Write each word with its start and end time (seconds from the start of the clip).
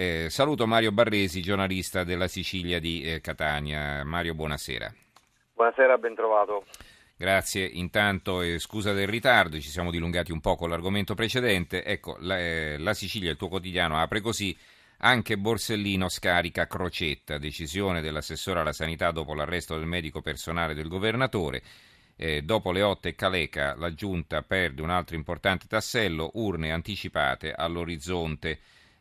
Eh, 0.00 0.30
saluto 0.30 0.64
Mario 0.64 0.92
Barresi, 0.92 1.42
giornalista 1.42 2.04
della 2.04 2.28
Sicilia 2.28 2.78
di 2.78 3.02
eh, 3.02 3.20
Catania. 3.20 4.04
Mario, 4.04 4.32
buonasera. 4.32 4.94
Buonasera, 5.54 5.98
ben 5.98 6.14
trovato. 6.14 6.66
Grazie, 7.16 7.64
intanto 7.66 8.40
eh, 8.40 8.60
scusa 8.60 8.92
del 8.92 9.08
ritardo, 9.08 9.58
ci 9.58 9.68
siamo 9.68 9.90
dilungati 9.90 10.30
un 10.30 10.38
po' 10.38 10.54
con 10.54 10.70
l'argomento 10.70 11.16
precedente. 11.16 11.82
Ecco, 11.84 12.16
la, 12.20 12.38
eh, 12.38 12.76
la 12.78 12.94
Sicilia, 12.94 13.32
il 13.32 13.36
tuo 13.36 13.48
quotidiano, 13.48 13.98
apre 13.98 14.20
così. 14.20 14.56
Anche 14.98 15.36
Borsellino 15.36 16.08
scarica 16.08 16.68
Crocetta, 16.68 17.38
decisione 17.38 18.00
dell'assessore 18.00 18.60
alla 18.60 18.72
sanità 18.72 19.10
dopo 19.10 19.34
l'arresto 19.34 19.76
del 19.76 19.86
medico 19.86 20.20
personale 20.20 20.74
del 20.74 20.86
governatore. 20.86 21.60
Eh, 22.14 22.42
dopo 22.42 22.70
le 22.70 22.82
otte 22.82 23.16
Caleca, 23.16 23.74
la 23.74 23.92
giunta 23.92 24.42
perde 24.42 24.80
un 24.80 24.90
altro 24.90 25.16
importante 25.16 25.66
tassello, 25.66 26.30
urne 26.34 26.70
anticipate 26.70 27.52
all'orizzonte. 27.52 28.60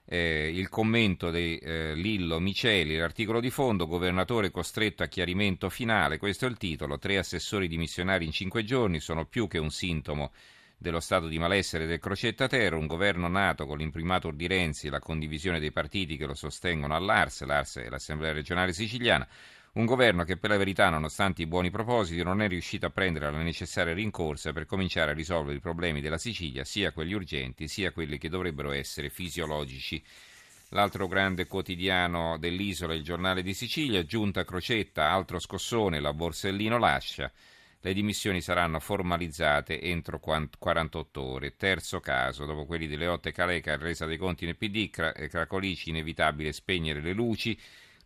Eh, 0.09 0.49
il 0.53 0.69
commento 0.69 1.31
di 1.31 1.57
eh, 1.57 1.93
Lillo 1.93 2.39
Miceli, 2.39 2.95
l'articolo 2.95 3.41
di 3.41 3.49
fondo, 3.49 3.87
governatore 3.87 4.51
costretto 4.51 5.03
a 5.03 5.07
chiarimento 5.07 5.69
finale, 5.69 6.17
questo 6.17 6.45
è 6.45 6.49
il 6.49 6.55
titolo, 6.55 6.97
tre 6.97 7.17
assessori 7.17 7.67
dimissionari 7.67 8.23
in 8.23 8.31
cinque 8.31 8.63
giorni 8.63 9.01
sono 9.01 9.25
più 9.25 9.49
che 9.49 9.57
un 9.57 9.69
sintomo 9.69 10.31
dello 10.77 11.01
stato 11.01 11.27
di 11.27 11.37
malessere 11.39 11.87
del 11.87 11.99
Crocetta 11.99 12.47
Terra, 12.47 12.77
un 12.77 12.87
governo 12.87 13.27
nato 13.27 13.65
con 13.65 13.79
l'imprimatur 13.79 14.33
di 14.33 14.47
Renzi 14.47 14.87
e 14.87 14.91
la 14.91 14.99
condivisione 14.99 15.59
dei 15.59 15.71
partiti 15.73 16.15
che 16.15 16.25
lo 16.25 16.35
sostengono 16.35 16.95
all'Ars, 16.95 17.43
l'Ars 17.43 17.77
è 17.79 17.89
l'Assemblea 17.89 18.31
regionale 18.31 18.71
siciliana, 18.71 19.27
un 19.77 19.85
governo 19.85 20.23
che 20.23 20.37
per 20.37 20.49
la 20.49 20.57
verità, 20.57 20.89
nonostante 20.89 21.43
i 21.43 21.45
buoni 21.45 21.69
propositi, 21.69 22.23
non 22.23 22.41
è 22.41 22.47
riuscito 22.47 22.87
a 22.87 22.89
prendere 22.89 23.29
la 23.31 23.43
necessaria 23.43 23.93
rincorsa 23.93 24.51
per 24.51 24.65
cominciare 24.65 25.11
a 25.11 25.13
risolvere 25.13 25.57
i 25.57 25.61
problemi 25.61 26.01
della 26.01 26.17
Sicilia, 26.17 26.63
sia 26.63 26.91
quelli 26.91 27.13
urgenti, 27.13 27.67
sia 27.67 27.91
quelli 27.91 28.17
che 28.17 28.27
dovrebbero 28.27 28.71
essere 28.71 29.11
fisiologici. 29.11 30.03
L'altro 30.69 31.05
grande 31.07 31.45
quotidiano 31.45 32.37
dell'isola, 32.39 32.95
il 32.95 33.03
giornale 33.03 33.43
di 33.43 33.53
Sicilia, 33.53 34.03
giunta 34.03 34.43
Crocetta, 34.43 35.11
altro 35.11 35.37
scossone, 35.37 35.99
la 35.99 36.11
Borsellino 36.11 36.79
lascia. 36.79 37.31
Le 37.79 37.93
dimissioni 37.93 38.41
saranno 38.41 38.79
formalizzate 38.79 39.79
entro 39.79 40.19
48 40.19 41.21
ore. 41.21 41.55
Terzo 41.55 41.99
caso, 41.99 42.45
dopo 42.45 42.65
quelli 42.65 42.87
delle 42.87 43.05
Otte 43.05 43.31
Caleca, 43.31 43.77
resa 43.77 44.07
dei 44.07 44.17
conti 44.17 44.45
nel 44.45 44.57
PD, 44.57 44.89
Cracolici 44.89 45.89
inevitabile 45.89 46.51
spegnere 46.51 46.99
le 46.99 47.13
luci. 47.13 47.57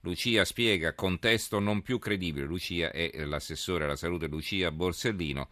Lucia 0.01 0.45
spiega 0.45 0.93
contesto 0.93 1.59
non 1.59 1.81
più 1.81 1.99
credibile. 1.99 2.45
Lucia 2.45 2.91
è 2.91 3.23
l'assessore 3.25 3.85
alla 3.85 3.95
salute 3.95 4.27
Lucia 4.27 4.71
Borsellino 4.71 5.49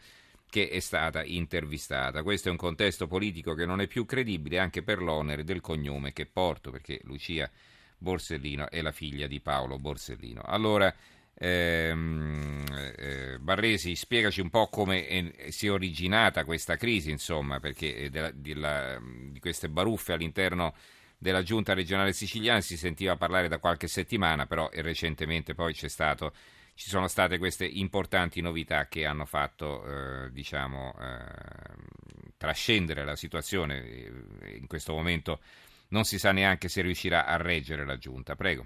che 0.49 0.69
è 0.69 0.79
stata 0.79 1.23
intervistata. 1.23 2.23
Questo 2.23 2.47
è 2.47 2.51
un 2.51 2.57
contesto 2.57 3.07
politico 3.07 3.53
che 3.53 3.65
non 3.65 3.81
è 3.81 3.87
più 3.87 4.05
credibile 4.05 4.57
anche 4.57 4.81
per 4.81 5.01
l'onere 5.01 5.43
del 5.43 5.61
cognome 5.61 6.11
che 6.11 6.25
porto, 6.25 6.71
perché 6.71 6.99
Lucia 7.03 7.49
Borsellino 7.97 8.69
è 8.69 8.81
la 8.81 8.91
figlia 8.91 9.27
di 9.27 9.39
Paolo 9.39 9.77
Borsellino. 9.77 10.41
Allora, 10.41 10.93
ehm, 11.35 12.63
eh, 12.97 13.37
Barresi, 13.39 13.95
spiegaci 13.95 14.41
un 14.41 14.49
po' 14.49 14.67
come 14.67 15.05
è, 15.05 15.51
si 15.51 15.67
è 15.67 15.71
originata 15.71 16.43
questa 16.45 16.75
crisi, 16.75 17.11
insomma, 17.11 17.59
perché 17.59 18.09
della, 18.09 18.31
della, 18.31 18.99
di 19.29 19.39
queste 19.39 19.69
baruffe 19.69 20.13
all'interno 20.13 20.73
della 21.19 21.43
giunta 21.43 21.73
regionale 21.73 22.13
siciliana 22.13 22.61
si 22.61 22.77
sentiva 22.77 23.17
parlare 23.17 23.49
da 23.49 23.59
qualche 23.59 23.87
settimana, 23.87 24.45
però 24.45 24.69
recentemente 24.71 25.53
poi 25.53 25.73
stato, 25.73 26.31
ci 26.73 26.89
sono 26.89 27.09
state 27.09 27.37
queste 27.37 27.65
importanti 27.65 28.39
novità 28.41 28.87
che 28.87 29.05
hanno 29.05 29.25
fatto 29.25 29.83
eh, 29.85 30.31
diciamo, 30.31 30.95
eh, 30.97 32.33
trascendere 32.37 33.03
la 33.03 33.17
situazione. 33.17 33.79
In 34.55 34.65
questo 34.67 34.93
momento 34.93 35.39
non 35.89 36.05
si 36.05 36.17
sa 36.17 36.31
neanche 36.31 36.69
se 36.69 36.81
riuscirà 36.81 37.25
a 37.25 37.35
reggere 37.35 37.85
la 37.85 37.97
giunta. 37.97 38.35
Prego. 38.35 38.65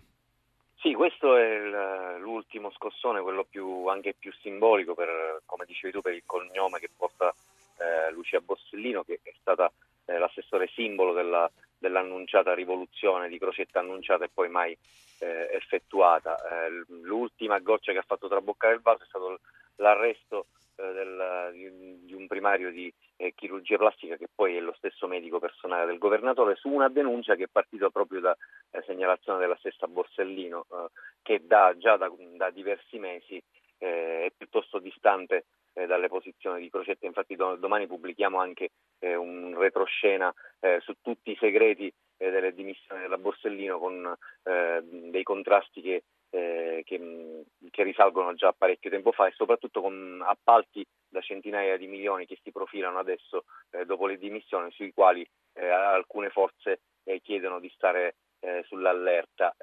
Sì, 0.75 0.93
questo 0.93 1.37
è 1.37 2.17
l'ultimo 2.19 2.69
scossone, 2.71 3.21
quello 3.21 3.45
più, 3.49 3.87
anche 3.87 4.13
più 4.13 4.31
simbolico, 4.41 4.93
per, 4.93 5.41
come 5.45 5.65
dicevi 5.65 5.93
tu, 5.93 6.01
per 6.01 6.13
il 6.13 6.23
cognome 6.25 6.77
che 6.79 6.89
porta 6.95 7.33
eh, 7.77 8.11
Lucia 8.11 8.41
Borsellino, 8.41 9.03
che 9.03 9.19
è 9.23 9.33
stata 9.39 9.71
eh, 10.05 10.17
l'assessore 10.17 10.67
simbolo 10.73 11.13
della, 11.13 11.49
dell'annunciata 11.77 12.53
rivoluzione 12.53 13.29
di 13.29 13.37
Crocetta 13.37 13.79
annunciata 13.79 14.25
e 14.25 14.29
poi 14.33 14.49
mai 14.49 14.77
eh, 15.19 15.49
effettuata. 15.53 16.37
Eh, 16.37 16.83
l'ultima 17.01 17.59
goccia 17.59 17.91
che 17.91 17.99
ha 17.99 18.05
fatto 18.05 18.27
traboccare 18.27 18.75
il 18.75 18.81
vaso 18.81 19.03
è 19.03 19.07
stato 19.07 19.39
l'arresto 19.77 20.47
eh, 20.75 20.91
del, 20.91 21.99
di, 22.03 22.13
un 22.13 22.27
primario 22.27 22.71
di 22.71 22.91
eh, 23.17 23.33
chirurgia 23.35 23.77
plastica 23.77 24.15
che 24.15 24.27
poi 24.33 24.55
è 24.55 24.59
lo 24.59 24.73
stesso 24.77 25.07
medico 25.07 25.39
personale 25.39 25.85
del 25.85 25.97
governatore 25.97 26.55
su 26.55 26.69
una 26.69 26.89
denuncia 26.89 27.35
che 27.35 27.43
è 27.43 27.49
partita 27.51 27.89
proprio 27.89 28.19
da 28.19 28.37
eh, 28.71 28.81
segnalazione 28.85 29.39
della 29.39 29.57
stessa 29.57 29.87
Borsellino 29.87 30.65
eh, 30.71 30.87
che 31.21 31.45
da, 31.45 31.75
già 31.77 31.95
da, 31.97 32.11
da 32.35 32.49
diversi 32.49 32.97
mesi 32.97 33.41
è 33.77 34.31
piuttosto 34.37 34.79
distante 34.79 35.43
eh, 35.73 35.85
dalle 35.85 36.07
posizioni 36.07 36.61
di 36.61 36.69
Crocetta, 36.69 37.05
infatti 37.05 37.35
do, 37.35 37.55
domani 37.55 37.87
pubblichiamo 37.87 38.39
anche 38.39 38.69
eh, 38.99 39.15
un 39.15 39.57
retroscena 39.57 40.33
eh, 40.59 40.79
su 40.81 40.93
tutti 41.01 41.31
i 41.31 41.37
segreti 41.39 41.91
eh, 42.17 42.29
delle 42.29 42.53
dimissioni 42.53 43.01
della 43.01 43.17
Borsellino 43.17 43.79
con 43.79 44.15
eh, 44.43 44.81
dei 44.83 45.23
contrasti 45.23 45.81
che, 45.81 46.03
eh, 46.29 46.81
che, 46.85 47.43
che, 47.69 47.83
risalgono 47.83 48.33
già 48.33 48.53
parecchio 48.53 48.89
tempo 48.89 49.11
fa 49.11 49.27
e 49.27 49.33
soprattutto 49.35 49.81
con 49.81 50.21
appalti 50.25 50.85
da 51.09 51.21
centinaia 51.21 51.77
di 51.77 51.87
milioni 51.87 52.25
che 52.25 52.39
si 52.41 52.51
profilano 52.51 52.97
adesso 52.97 53.43
dopo 53.85 54.07
le 54.07 54.17
dimissioni 54.17 54.71
sui 54.71 54.91
quali 54.93 55.23
alcune 55.53 56.29
forze 56.29 56.79
chiedono 57.21 57.59
di 57.59 57.69
stare 57.75 58.15
sull'allerta. 58.63 59.55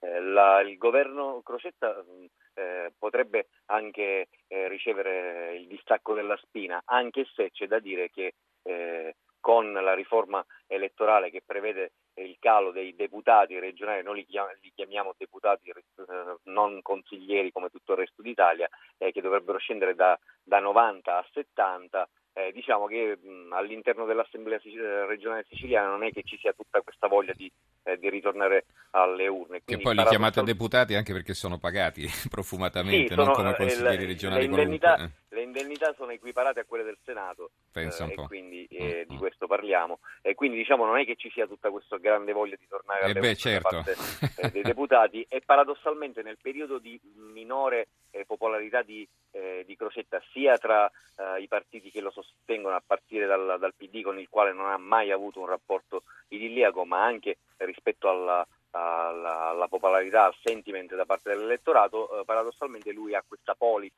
La, 0.00 0.60
il 0.62 0.76
governo 0.76 1.42
Crocetta 1.44 2.04
eh, 2.54 2.92
potrebbe 2.98 3.48
anche 3.66 4.28
eh, 4.46 4.68
ricevere 4.68 5.56
il 5.56 5.66
distacco 5.66 6.14
della 6.14 6.36
spina, 6.36 6.82
anche 6.84 7.26
se 7.34 7.50
c'è 7.50 7.66
da 7.66 7.78
dire 7.78 8.10
che 8.10 8.34
eh, 8.62 9.16
con 9.40 9.72
la 9.72 9.92
riforma 9.92 10.44
elettorale 10.66 11.30
che 11.30 11.42
prevede 11.44 11.92
il 12.14 12.36
calo 12.38 12.70
dei 12.70 12.94
deputati 12.94 13.58
regionali, 13.58 14.02
noi 14.02 14.16
li, 14.16 14.26
chiam- 14.26 14.56
li 14.62 14.72
chiamiamo 14.74 15.14
deputati 15.18 15.68
eh, 15.68 15.74
non 16.44 16.80
consiglieri 16.80 17.50
come 17.50 17.68
tutto 17.68 17.92
il 17.92 17.98
resto 17.98 18.22
d'Italia, 18.22 18.68
eh, 18.96 19.12
che 19.12 19.20
dovrebbero 19.20 19.58
scendere 19.58 19.94
da, 19.94 20.18
da 20.42 20.60
90 20.60 21.18
a 21.18 21.26
70, 21.32 22.08
eh, 22.34 22.52
diciamo 22.52 22.86
che 22.86 23.18
mh, 23.20 23.52
all'interno 23.52 24.04
dell'Assemblea 24.04 24.60
regionale 25.06 25.46
siciliana 25.48 25.88
non 25.88 26.04
è 26.04 26.12
che 26.12 26.22
ci 26.22 26.36
sia 26.38 26.52
tutta 26.52 26.80
questa 26.82 27.06
voglia 27.06 27.32
di 27.34 27.50
eh, 27.84 27.98
di 27.98 28.08
ritornare 28.08 28.64
alle 28.90 29.28
urne. 29.28 29.62
Quindi 29.62 29.76
che 29.76 29.78
poi 29.80 29.94
li 29.94 30.04
chiamate 30.04 30.42
deputati 30.42 30.94
anche 30.94 31.12
perché 31.12 31.34
sono 31.34 31.58
pagati 31.58 32.06
profumatamente, 32.28 33.08
sì, 33.08 33.14
sono, 33.14 33.26
non 33.26 33.34
come 33.34 33.50
eh, 33.50 33.56
consiglieri 33.56 34.06
regionali 34.06 34.40
le 34.40 34.46
indennità, 34.46 34.96
eh. 34.96 35.10
le 35.28 35.42
indennità, 35.42 35.94
sono 35.96 36.10
equiparate 36.10 36.60
a 36.60 36.64
quelle 36.64 36.84
del 36.84 36.98
Senato 37.04 37.50
Pensa 37.70 38.04
un 38.04 38.10
eh, 38.10 38.14
po'. 38.14 38.22
e 38.22 38.26
quindi 38.26 38.64
eh, 38.70 39.04
mm. 39.04 39.10
di 39.10 39.16
questo 39.16 39.33
parliamo. 39.54 40.00
E 40.20 40.34
quindi 40.34 40.56
diciamo 40.56 40.84
non 40.84 40.98
è 40.98 41.04
che 41.04 41.16
ci 41.16 41.30
sia 41.30 41.46
tutta 41.46 41.70
questa 41.70 41.96
grande 41.98 42.32
voglia 42.32 42.56
di 42.58 42.66
tornare 42.68 43.04
alle 43.04 43.18
urne 43.18 43.36
certo. 43.36 43.68
da 43.68 43.82
parte 43.82 43.96
eh, 44.36 44.50
dei 44.50 44.62
deputati 44.62 45.24
e 45.28 45.42
paradossalmente 45.44 46.22
nel 46.22 46.38
periodo 46.40 46.78
di 46.78 47.00
minore 47.32 47.88
popolarità 48.26 48.82
di, 48.82 49.06
di, 49.64 49.76
Crocetta 49.76 50.22
sia 50.30 50.56
tra 50.56 50.88
i 51.38 51.48
partiti 51.48 51.90
che 51.90 52.00
lo 52.00 52.10
sostengono 52.10 52.76
a 52.76 52.82
partire 52.84 53.26
dal, 53.26 53.56
dal 53.58 53.74
PD 53.76 54.02
con 54.02 54.20
il 54.20 54.28
quale 54.28 54.52
non 54.52 54.70
ha 54.70 54.78
mai 54.78 55.10
avuto 55.10 55.40
un 55.40 55.46
rapporto 55.46 56.04
idilliaco 56.28 56.84
ma 56.84 57.02
anche 57.02 57.38
rispetto 57.56 58.08
alla, 58.08 58.46
alla, 58.70 59.48
alla, 59.48 59.68
popolarità, 59.68 60.24
al 60.24 60.34
sentiment 60.42 60.94
da 60.94 61.04
parte 61.04 61.30
dell'elettorato, 61.30 62.20
eh, 62.20 62.24
paradossalmente 62.24 62.92
lui 62.92 63.14
ha 63.14 63.24
questa 63.26 63.54
polis 63.54 63.92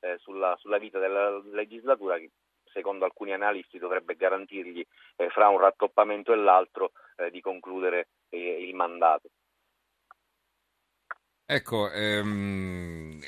eh, 0.00 0.18
sulla, 0.18 0.56
sulla, 0.58 0.78
vita 0.78 0.98
della 0.98 1.40
legislatura 1.52 2.18
che 2.18 2.30
secondo 2.76 3.06
alcuni 3.06 3.32
analisti 3.32 3.78
dovrebbe 3.78 4.16
garantirgli 4.16 4.86
eh, 5.16 5.30
fra 5.30 5.48
un 5.48 5.58
rattoppamento 5.58 6.34
e 6.34 6.36
l'altro 6.36 6.92
eh, 7.16 7.30
di 7.30 7.40
concludere 7.40 8.08
eh, 8.28 8.66
il 8.68 8.74
mandato. 8.74 9.30
Ecco, 11.48 11.88
ehm, 11.92 13.20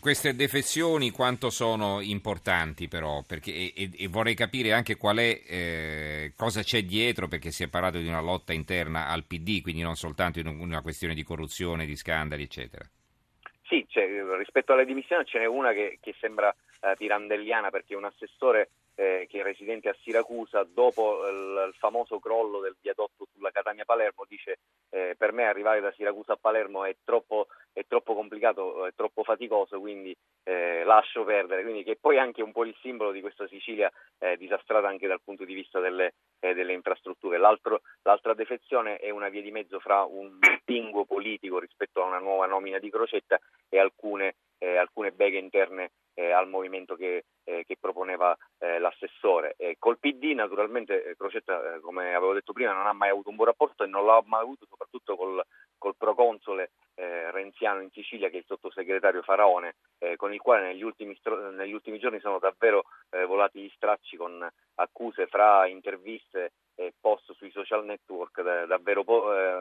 queste 0.00 0.34
defezioni 0.34 1.10
quanto 1.10 1.50
sono 1.50 2.00
importanti 2.00 2.88
però, 2.88 3.22
perché, 3.26 3.52
e, 3.52 3.90
e 3.94 4.08
vorrei 4.08 4.34
capire 4.34 4.72
anche 4.72 4.96
qual 4.96 5.18
è, 5.18 5.42
eh, 5.46 6.32
cosa 6.34 6.62
c'è 6.62 6.82
dietro, 6.82 7.28
perché 7.28 7.50
si 7.50 7.64
è 7.64 7.68
parlato 7.68 7.98
di 7.98 8.08
una 8.08 8.22
lotta 8.22 8.54
interna 8.54 9.08
al 9.08 9.24
PD, 9.26 9.60
quindi 9.60 9.82
non 9.82 9.96
soltanto 9.96 10.40
una 10.40 10.80
questione 10.80 11.12
di 11.12 11.22
corruzione, 11.22 11.84
di 11.84 11.94
scandali, 11.94 12.42
eccetera. 12.42 12.84
Sì, 13.64 13.84
cioè, 13.86 14.06
rispetto 14.38 14.72
alle 14.72 14.86
dimissioni 14.86 15.26
ce 15.26 15.38
n'è 15.38 15.44
una 15.44 15.72
che, 15.72 15.98
che 16.00 16.14
sembra 16.18 16.48
eh, 16.80 16.94
pirandelliana 16.96 17.68
perché 17.68 17.94
un 17.94 18.04
assessore 18.04 18.70
eh, 18.98 19.26
che 19.28 19.38
è 19.38 19.42
residente 19.44 19.88
a 19.88 19.96
Siracusa, 20.00 20.64
dopo 20.64 21.24
il, 21.28 21.66
il, 21.68 21.74
famoso 21.78 22.18
crollo 22.18 22.58
del 22.58 22.76
viadotto 22.80 23.28
sulla 23.32 23.52
Catania-Palermo, 23.52 24.24
dice 24.26 24.58
eh, 24.90 25.14
per 25.16 25.30
me 25.30 25.44
arrivare 25.44 25.80
da 25.80 25.92
Siracusa 25.92 26.32
a 26.32 26.38
Palermo 26.40 26.84
è 26.84 26.96
troppo, 27.04 27.46
è 27.72 27.84
troppo 27.86 28.14
complicato, 28.14 28.86
è 28.86 28.90
troppo 28.96 29.22
faticoso, 29.22 29.78
quindi 29.78 30.12
eh, 30.42 30.82
lascio 30.82 31.22
perdere, 31.22 31.62
quindi 31.62 31.84
che 31.84 31.96
poi 32.00 32.16
è 32.16 32.18
anche 32.18 32.42
un 32.42 32.50
po' 32.50 32.64
il 32.64 32.74
simbolo 32.80 33.12
di 33.12 33.20
questa 33.20 33.46
Sicilia 33.46 33.88
eh, 34.18 34.36
disastrata 34.36 34.88
anche 34.88 35.06
dal 35.06 35.22
punto 35.22 35.44
di 35.44 35.54
vista 35.54 35.78
delle, 35.78 36.14
eh, 36.40 36.54
delle 36.54 36.72
infrastrutture. 36.72 37.38
L'altro, 37.38 37.82
l'altra 38.02 38.34
defezione 38.34 38.96
è 38.96 39.10
una 39.10 39.28
via 39.28 39.42
di 39.42 39.52
mezzo 39.52 39.78
fra 39.78 40.02
un 40.02 40.40
pinguo 40.64 41.04
politico 41.04 41.60
rispetto 41.60 42.02
a 42.02 42.06
una 42.06 42.18
nuova 42.18 42.46
nomina 42.46 42.80
di 42.80 42.90
Crocetta 42.90 43.38
e 43.68 43.78
alcune, 43.78 44.34
eh, 44.58 44.76
alcune 44.76 45.12
beghe 45.12 45.38
interne 45.38 45.92
al 46.18 46.48
movimento 46.48 46.96
che, 46.96 47.26
che 47.44 47.76
proponeva 47.78 48.36
eh, 48.68 48.78
l'assessore. 48.78 49.56
col 49.78 49.98
PD 49.98 50.34
naturalmente 50.34 51.02
eh, 51.02 51.16
Crocetta, 51.16 51.76
eh, 51.76 51.80
come 51.80 52.14
avevo 52.14 52.34
detto 52.34 52.52
prima, 52.52 52.72
non 52.72 52.86
ha 52.86 52.92
mai 52.92 53.08
avuto 53.08 53.30
un 53.30 53.36
buon 53.36 53.48
rapporto 53.48 53.82
e 53.82 53.86
non 53.86 54.04
l'ha 54.04 54.22
mai 54.26 54.42
avuto 54.42 54.66
soprattutto 54.68 55.16
col, 55.16 55.42
col 55.78 55.96
proconsole 55.96 56.72
eh, 56.94 57.30
renziano 57.30 57.80
in 57.80 57.90
Sicilia 57.90 58.28
che 58.28 58.36
è 58.36 58.38
il 58.38 58.44
sottosegretario 58.46 59.22
Faraone, 59.22 59.76
con 60.16 60.32
il 60.32 60.40
quale 60.40 60.66
negli 60.66 60.82
ultimi, 60.82 61.18
negli 61.52 61.72
ultimi 61.72 61.98
giorni 61.98 62.20
sono 62.20 62.38
davvero 62.38 62.84
volati 63.26 63.60
gli 63.60 63.72
stracci 63.74 64.16
con 64.16 64.48
accuse 64.76 65.26
fra 65.26 65.66
interviste 65.66 66.52
e 66.76 66.94
post 67.00 67.32
sui 67.34 67.50
social 67.50 67.84
network 67.84 68.40
davvero 68.66 69.02
potenti. 69.02 69.57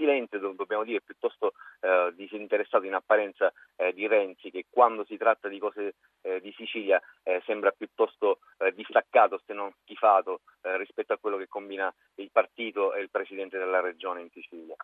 Silenzio 0.00 0.38
dobbiamo 0.54 0.84
dire 0.84 1.02
piuttosto 1.02 1.52
eh, 1.80 2.12
disinteressato 2.16 2.86
in 2.86 2.94
apparenza 2.94 3.52
eh, 3.76 3.92
di 3.92 4.06
Renzi 4.06 4.50
che 4.50 4.64
quando 4.70 5.04
si 5.04 5.18
tratta 5.18 5.48
di 5.48 5.58
cose 5.58 5.96
eh, 6.22 6.40
di 6.40 6.52
Sicilia 6.56 6.98
eh, 7.22 7.42
sembra 7.44 7.70
piuttosto 7.70 8.38
eh, 8.56 8.72
distaccato 8.72 9.42
se 9.44 9.52
non 9.52 9.70
schifato 9.82 10.40
eh, 10.62 10.78
rispetto 10.78 11.12
a 11.12 11.18
quello 11.18 11.36
che 11.36 11.48
combina 11.48 11.92
il 12.14 12.30
partito 12.32 12.94
e 12.94 13.02
il 13.02 13.10
presidente 13.10 13.58
della 13.58 13.80
regione 13.80 14.22
in 14.22 14.30
Sicilia. 14.30 14.74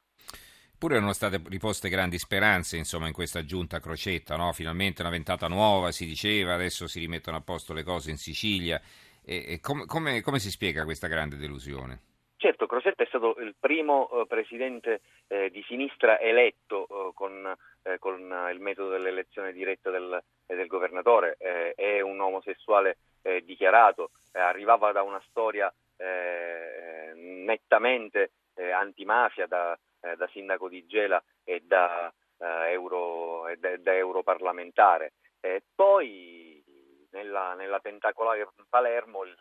Pure 0.79 0.97
erano 0.97 1.15
state 1.15 1.41
riposte 1.47 1.89
grandi 1.89 2.19
speranze 2.19 2.77
insomma, 2.77 3.07
in 3.07 3.15
questa 3.15 3.43
giunta 3.47 3.81
Crocetta, 3.81 4.37
no? 4.37 4.53
finalmente 4.53 5.01
una 5.01 5.11
ventata 5.11 5.49
nuova 5.49 5.91
si 5.91 6.05
diceva, 6.05 6.53
adesso 6.53 6.87
si 6.87 6.99
rimettono 6.99 7.39
a 7.39 7.41
posto 7.41 7.73
le 7.73 7.83
cose 7.83 8.11
in 8.11 8.19
Sicilia. 8.19 8.79
E, 9.25 9.45
e 9.49 9.61
com, 9.61 9.87
come, 9.87 10.21
come 10.21 10.39
si 10.39 10.51
spiega 10.51 10.85
questa 10.85 11.09
grande 11.09 11.37
delusione? 11.37 12.16
Certo, 12.39 12.67
Crocetta 12.67 13.03
è 13.03 13.07
stato 13.07 13.37
il 13.39 13.55
primo 13.59 14.11
eh, 14.11 14.27
presidente 14.27 15.01
eh, 15.27 15.49
di 15.49 15.63
sinistra 15.63 16.21
eletto 16.21 16.87
eh, 16.87 17.13
con, 17.15 17.57
eh, 17.83 17.99
con, 17.99 18.21
il 18.53 18.61
metodo 18.61 18.91
dell'elezione 18.91 19.53
diretta 19.53 19.91
del, 19.91 20.23
del 20.45 20.67
governatore, 20.67 21.37
eh, 21.39 21.73
è 21.75 22.01
un 22.01 22.21
omosessuale 22.21 22.99
eh, 23.23 23.43
dichiarato, 23.43 24.11
arrivava 24.33 24.93
da 24.93 25.03
una 25.03 25.23
storia 25.29 25.73
nettamente 27.15 28.33
antimafia 28.55 29.47
da, 29.47 29.75
da, 29.99 30.29
sindaco 30.31 30.69
di 30.69 30.85
Gela 30.85 31.23
e 31.43 31.63
da, 31.65 32.13
euro, 32.69 33.49
e 33.49 33.57
da, 33.57 33.79
da 33.79 33.95
europarlamentare. 33.95 35.15
poi 35.75 36.63
nella, 37.13 37.55
nella 37.55 37.81
tentacolare 37.81 38.47
Palermo 38.69 39.25
il, 39.25 39.35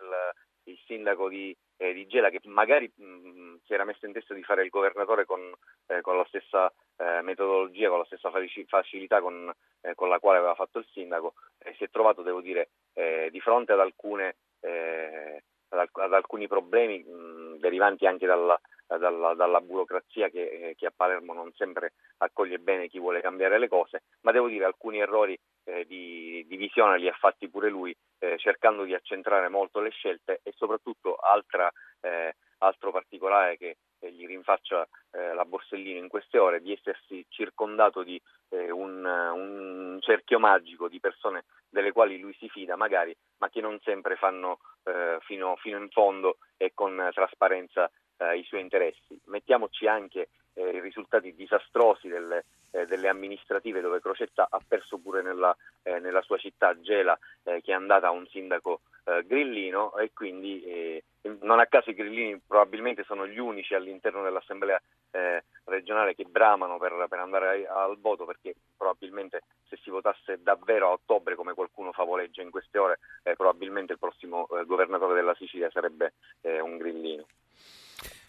il 0.63 0.79
sindaco 0.85 1.27
di, 1.27 1.53
eh, 1.77 1.93
di, 1.93 2.07
Gela 2.07 2.29
che 2.29 2.39
magari 2.45 2.91
mh, 2.93 3.03
mm, 3.03 3.55
si 3.65 3.73
era 3.73 3.83
messo 3.83 4.05
in 4.05 4.13
testa 4.13 4.33
di 4.33 4.43
fare 4.43 4.63
il 4.63 4.69
governatore 4.69 5.25
con, 5.25 5.41
eh, 5.87 6.01
con 6.01 6.17
la 6.17 6.25
stessa 6.25 6.71
eh, 6.97 7.21
metodologia, 7.21 7.89
con 7.89 7.99
la 7.99 8.05
stessa 8.05 8.31
facilità 8.67 9.21
con, 9.21 9.51
eh, 9.81 9.95
con, 9.95 10.09
la 10.09 10.19
quale 10.19 10.37
aveva 10.37 10.55
fatto 10.55 10.79
il 10.79 10.87
sindaco 10.91 11.33
e 11.57 11.73
si 11.77 11.83
è 11.83 11.89
trovato, 11.89 12.21
devo 12.21 12.41
dire, 12.41 12.69
eh, 12.93 13.29
di 13.31 13.39
fronte 13.39 13.73
ad, 13.73 13.79
alcune, 13.79 14.35
eh, 14.61 15.43
ad, 15.69 15.89
ad 15.91 16.13
alcuni 16.13 16.47
problemi 16.47 17.03
mh, 17.03 17.11
mm, 17.11 17.55
derivanti 17.55 18.05
anche 18.05 18.25
dalla, 18.25 18.59
dalla, 18.87 19.33
dalla 19.33 19.61
burocrazia 19.61 20.29
che, 20.29 20.75
che, 20.77 20.85
a 20.85 20.93
Palermo 20.95 21.33
non 21.33 21.51
sempre 21.53 21.93
accoglie 22.17 22.59
bene 22.59 22.87
chi 22.87 22.99
vuole 22.99 23.21
cambiare 23.21 23.57
le 23.57 23.67
cose, 23.67 24.03
ma 24.21 24.31
devo 24.31 24.47
dire 24.47 24.65
alcuni 24.65 24.99
errori 24.99 25.37
eh, 25.65 25.85
di, 25.85 26.24
di, 26.45 26.57
li 26.57 27.07
ha 27.07 27.13
fatti 27.13 27.49
pure 27.49 27.69
lui, 27.69 27.95
eh, 28.19 28.37
cercando 28.37 28.83
di 28.83 28.93
accentrare 28.93 29.49
molto 29.49 29.79
le 29.79 29.89
scelte 29.89 30.39
e 30.43 30.53
soprattutto 30.55 31.15
altra, 31.15 31.71
eh, 32.01 32.35
altro 32.59 32.91
particolare 32.91 33.57
che 33.57 33.77
gli 33.99 34.25
rinfaccia 34.25 34.87
eh, 35.11 35.33
la 35.33 35.45
Borsellino 35.45 35.99
in 35.99 36.07
queste 36.07 36.37
ore, 36.37 36.61
di 36.61 36.71
essersi 36.71 37.25
circondato 37.29 38.03
di 38.03 38.21
eh, 38.49 38.71
un, 38.71 39.03
un, 39.05 39.97
cerchio 40.01 40.39
magico 40.39 40.87
di 40.87 40.99
persone 40.99 41.45
delle 41.69 41.91
quali 41.91 42.19
lui 42.19 42.35
si 42.39 42.47
fida 42.49 42.75
magari, 42.75 43.15
ma 43.37 43.49
che 43.49 43.61
non 43.61 43.79
sempre 43.83 44.15
fanno 44.15 44.59
eh, 44.83 45.17
fino, 45.21 45.55
fino, 45.57 45.77
in 45.77 45.89
fondo 45.89 46.37
e 46.57 46.71
con 46.73 47.09
trasparenza 47.13 47.89
i 48.17 48.43
suoi 48.43 48.61
interessi. 48.61 49.19
Mettiamoci 49.25 49.87
anche 49.87 50.29
i 50.53 50.79
risultati 50.79 51.35
disastrosi 51.35 52.07
delle, 52.07 52.45
eh, 52.75 52.85
delle 52.85 53.07
amministrative 53.07 53.81
dove 53.81 54.01
Crocetta 54.01 54.47
ha 54.49 54.59
perso 54.65 54.97
pure 54.97 55.21
nella, 55.21 55.55
eh, 55.83 55.99
nella 55.99 56.21
sua 56.21 56.37
città 56.37 56.79
Gela 56.81 57.17
eh, 57.43 57.61
che 57.61 57.71
è 57.71 57.73
andata 57.75 58.07
a 58.07 58.11
un 58.11 58.27
sindaco 58.27 58.81
eh, 59.05 59.23
grillino 59.25 59.95
e 59.97 60.11
quindi 60.13 60.61
eh, 60.63 61.03
non 61.41 61.59
a 61.59 61.67
caso 61.67 61.89
i 61.89 61.95
grillini 61.95 62.39
probabilmente 62.45 63.03
sono 63.03 63.25
gli 63.25 63.39
unici 63.39 63.73
all'interno 63.73 64.23
dell'assemblea 64.23 64.79
eh, 65.11 65.43
regionale 65.65 66.15
che 66.15 66.25
bramano 66.25 66.77
per, 66.77 67.05
per 67.07 67.19
andare 67.19 67.65
al 67.65 67.97
voto 67.97 68.25
perché 68.25 68.53
probabilmente 68.75 69.43
se 69.67 69.77
si 69.81 69.89
votasse 69.89 70.41
davvero 70.41 70.87
a 70.87 70.91
ottobre 70.91 71.35
come 71.35 71.53
qualcuno 71.53 71.93
favoleggia 71.93 72.41
in 72.41 72.51
queste 72.51 72.77
ore 72.77 72.99
probabilmente 73.35 73.93
il 73.93 73.99
prossimo 73.99 74.47
governatore 74.65 75.15
della 75.15 75.33
Sicilia 75.35 75.69
sarebbe 75.71 76.13
un 76.41 76.77
grillino. 76.77 77.25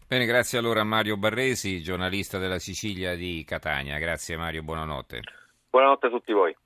Bene, 0.09 0.25
grazie 0.25 0.57
allora 0.57 0.83
a 0.83 0.85
Mario 0.85 1.17
Barresi, 1.17 1.83
giornalista 1.83 2.39
della 2.39 2.61
Sicilia 2.61 3.17
di 3.17 3.43
Catania. 3.45 3.99
Grazie 3.99 4.37
Mario, 4.37 4.63
buonanotte. 4.63 5.21
Buonanotte 5.69 6.07
a 6.07 6.11
tutti 6.11 6.33
voi. 6.33 6.57